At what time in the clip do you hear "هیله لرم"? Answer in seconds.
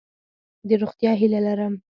1.19-1.73